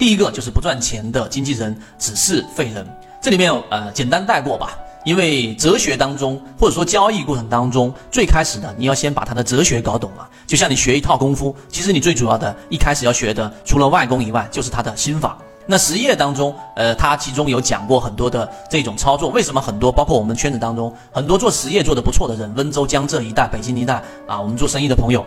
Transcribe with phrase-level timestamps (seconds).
[0.00, 2.86] 第一个就是不赚钱的经纪人只是废人。
[3.20, 4.70] 这里面呃简单带过吧，
[5.04, 10.26] 因为哲学当中或者说交易过程当中，最开始的你要先把他的哲学搞懂了。
[10.46, 15.36] 就像你学一套功夫，其实你最主要的一开始要学的，除了外功以外，就是他的心法。
[15.66, 19.28] 那实业当中，呃，他其中有讲过很多的这种操作。
[19.28, 25.26] 为什么很多，包括我们圈子当中很多做实业做的不错的人，温州、江浙一带、北京一带啊，我们做生意的朋友。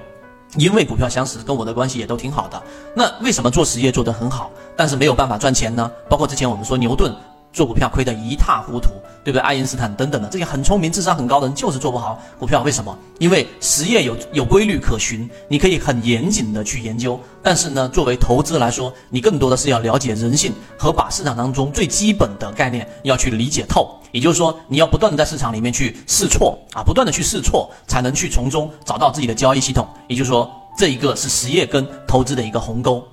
[0.58, 2.62] 因为股票相识，跟我的关系也都挺好的。
[2.96, 5.92] 那为什么做实业做得很好，但是没有办法赚钱呢？
[6.10, 7.14] 包括之前我们说牛顿
[7.54, 8.90] 做股票亏得一塌糊涂，
[9.24, 9.40] 对不对？
[9.40, 12.64] 爱因斯坦等等的这些很聪明、智商很高的人就是做不好股票。
[12.64, 12.98] 为什么？
[13.20, 17.18] 因为实业有有规律可循，你可以很严谨的去研究。
[17.44, 23.96] 但是呢，作为投资来说，你更多的是要了解人性和把市场当中最基本的概念要去理解透。
[24.12, 29.88] 也就是说，你要不断的在市场里面去试错啊，不断的去试错，才能去从中找到自己的交易系统。
[30.08, 33.04] 也就是说，这一个是实业跟投资的一个鸿沟。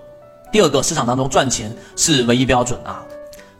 [0.50, 3.02] 第二个，市场当中赚钱是唯一标准啊。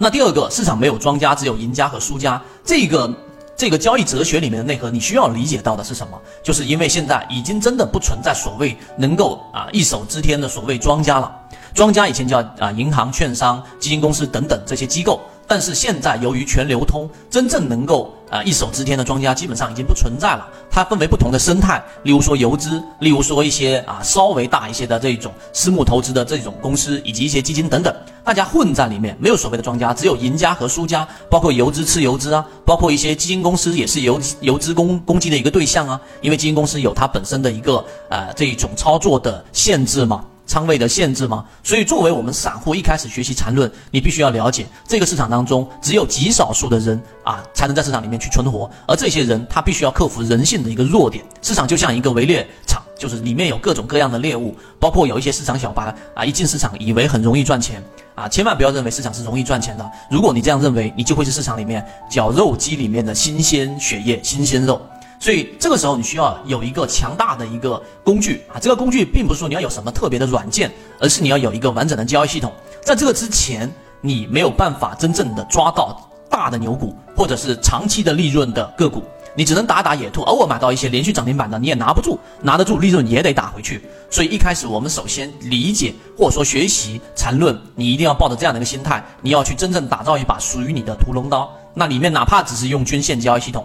[0.02, 2.40] 那第二个，市场没有庄家，只有赢家和输家。
[2.64, 3.14] 这个
[3.54, 6.18] 这个交易哲学里面的内核，你需要理解到的是什么？
[6.42, 11.30] 就是因为现在已经真的不存在所谓能够啊一手遮天的所谓庄家了。
[11.74, 15.20] 庄家以前叫啊银行、券商、基金公司等等这些机构。
[15.50, 20.46] 但是现在由于全流通，真正能够啊一手遮天的庄家基本上已经不存在了。
[20.70, 31.04] 它分为不同的生态，例如说游资，例如说一些啊稍微大一些的这种私募投资的这种公司，以及一些基金等等，大家混在里面，没有所谓的庄家，只有赢家和输家。
[31.28, 40.24] 包括游资吃游资啊，包括一些基金公司也是游游资攻攻击的一个对象啊，因为基金公司有它本身的一个呃这种操作的限制嘛。
[40.50, 41.44] 仓位的限制吗？
[41.62, 48.68] 所以，作为我们散户一开始学习缠论，你必须要了解这个市场当中只有极少数的人啊，才能在市场里面去存活。
[48.88, 51.24] 而这些人，他必须要克服人性的一个弱点。
[51.40, 57.80] 市场就像一个围猎场，就是里面有各种各样的猎物，包括有一些市场小白啊，一进市场以为很容易赚钱
[58.16, 59.88] 啊，千万不要认为市场是容易赚钱的。
[60.10, 64.82] 如果你这样认为，你就会是市场里面绞肉机里面的新鲜血液、新鲜肉。
[65.20, 72.50] 所以这个时候你需要有一个强大的一个工具啊，这个工具并不是说你要有什么特别的软件，而是你要有一个完整的交易系统。
[72.82, 79.02] 在这个之前，你没有办法真正的抓到大的牛股或者是长期的利润的个股，
[79.34, 83.82] 你只能打打野兔，偶尔买到一些连续涨停板的，你也拿不住，拿得住利润也得打回去。
[84.10, 91.46] 所以一开始我们首先理解或者说学习缠论，你一定要抱着这样的一个心态，你要去真正打造一把属于你的屠龙刀。
[91.74, 93.64] 那里面哪怕只是用均线交易系统。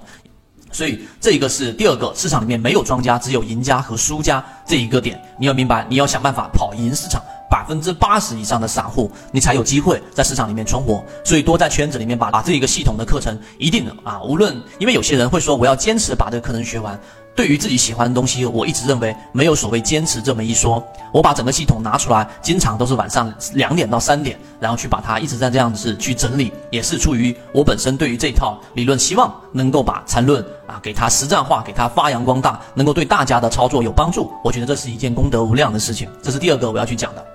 [0.71, 11.03] 所以这一个是第二个，市场里面没有庄家，只有赢家和输家这一个点，你要明白，你要想办法跑赢市场，百分之八十以上的散户，你才有机会在市场里面存活。
[11.23, 16.99] 所以多在圈子里面把把这一个系统的课程，一定啊，无论因为有些人会说我要坚持把这个课程学完。
[17.35, 20.81] 对于自己喜欢的东西，我一直认为没有所谓坚持这么一说。
[21.11, 34.31] 我把整个系统拿出来，经常都是晚上两点到三点，然后去把它一直在这样子去整理，也是出于我本身对于这套理论，希望能够把缠论啊给它实战化，给它发扬光大，能够对大家的操作有帮助。
[34.41, 36.09] 我觉得这是一件功德无量的事情。
[36.21, 37.25] 这是第二个我要去讲的。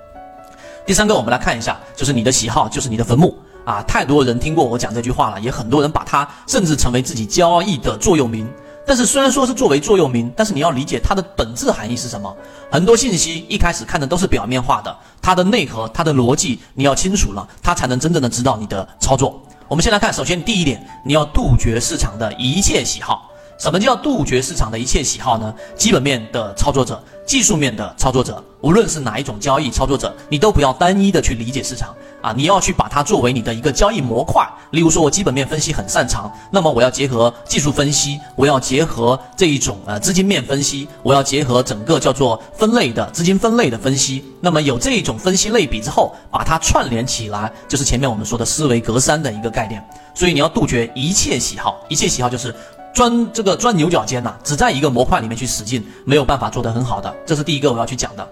[0.86, 3.82] 第三个，我们来看一下，就是你的喜好就是你的坟墓啊！
[3.82, 8.50] 太多人听过我讲这句话了，也很多人把它甚至成为自己交易的座右铭。
[8.90, 12.36] 但是虽然说是作为座右铭，但是你要理解它的本质含义是什么。
[12.72, 14.92] 很多信息一开始看的都是表面化的，
[15.22, 19.40] 它的内核、它的逻辑你要清楚了，它才能真正的指导你的操作。
[19.68, 23.30] 我们先来看，首先第一点，你要杜绝市场的一切喜好。
[23.60, 25.54] 什么叫杜绝市场的一切喜好呢？
[25.76, 32.32] 基本面的操作者、技术面的操作者，无论是哪一种交易操作者，你都不要单一的去理解市场啊！
[32.36, 34.46] 你要去把它作为你的一个交易模块。
[34.70, 44.24] 例如说，我基本面分析很擅长，那么我要结合技术分析，我要结合这一种呃资金面分析，我要结合整个叫做分类的资金分类的分析。
[44.40, 49.84] 那么有这一种分析类比之后，把它串联起来，就是前面我们说的思维格栅的一个概念。
[50.14, 52.54] 所以你要杜绝一切喜好，一切喜好就是。
[52.92, 57.14] 钻这个钻牛角尖呐，只在一个模块里面去使劲，没有办法做得很好的。
[57.24, 58.28] 这是第一个我要去讲的。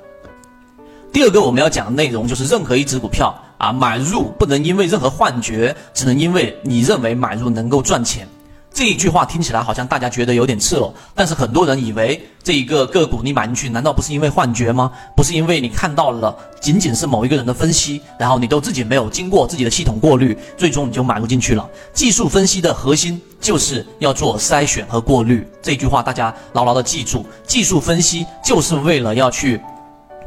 [1.12, 8.26] 第二个我们要讲的内容就是，任何一只股票啊，买入不能因为任何幻觉，只能因为你认为买入能够赚钱。
[8.72, 14.92] 这一句话听起来好像大家觉得有点刺耳，但是很多人以为这一个个股你买进去，难道不是因为幻觉吗？
[15.16, 21.68] 不是因为你看到了仅仅是某一个人的分析，然后你都自己没有经过自己的系统过滤，最终你就买入进去了。
[21.92, 27.26] 技术分析的核心就是要做筛选和过滤，这句话大家牢牢的记住。
[27.44, 29.60] 技术分析就是为了要去。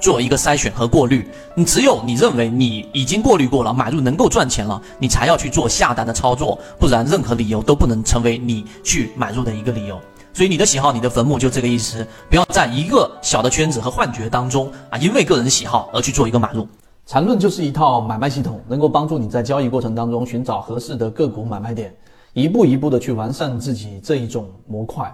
[0.01, 9.97] 做一个筛选和过滤，你只有你认为你已经过滤过了，买入能够赚钱了，你才要去做下单的操作，不然任何理由都不能成为你去买入的一个理由。
[10.33, 16.67] 所以你的喜好，你的坟墓就这个意思，不要在一个小的圈子和幻觉当中啊，因为个人喜好而去做一个买入。
[17.05, 21.93] 缠论就是一套买卖系统，能够帮助你在交易过程当中寻找合适的个股买卖点，
[22.33, 25.13] 一步一步的去完善自己这一种模块，